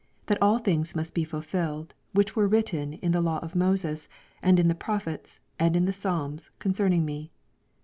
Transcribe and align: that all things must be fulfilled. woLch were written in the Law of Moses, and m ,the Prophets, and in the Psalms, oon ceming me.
that 0.25 0.41
all 0.41 0.57
things 0.57 0.95
must 0.95 1.13
be 1.13 1.23
fulfilled. 1.23 1.93
woLch 2.15 2.31
were 2.35 2.47
written 2.47 2.93
in 2.93 3.11
the 3.11 3.21
Law 3.21 3.37
of 3.43 3.53
Moses, 3.55 4.07
and 4.41 4.59
m 4.59 4.67
,the 4.67 4.73
Prophets, 4.73 5.39
and 5.59 5.75
in 5.75 5.85
the 5.85 5.93
Psalms, 5.93 6.49
oon 6.65 6.73
ceming 6.73 7.03
me. 7.03 7.31